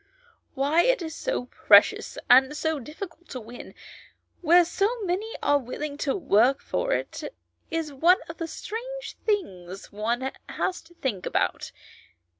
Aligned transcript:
Why 0.55 0.81
it 0.81 1.03
is 1.03 1.13
so 1.13 1.45
precious 1.45 2.17
and 2.27 2.57
so 2.57 2.79
difficult 2.79 3.29
to 3.29 3.39
win, 3.39 3.75
where 4.41 4.65
so 4.65 4.89
many 5.03 5.35
are 5.43 5.59
willing 5.59 5.95
to 5.99 6.15
work 6.15 6.59
for 6.59 6.91
it, 6.93 7.31
is 7.69 7.93
one 7.93 8.17
of 8.27 8.37
the 8.39 8.47
strange 8.47 9.15
things 9.27 9.91
one 9.91 10.31
has 10.49 10.81
to 10.81 10.95
think 10.95 11.27
about. 11.27 11.71